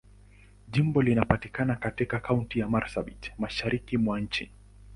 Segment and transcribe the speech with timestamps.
[0.71, 4.51] Jimbo linapatikana katika Kaunti ya Marsabit, Mashariki mwa nchi.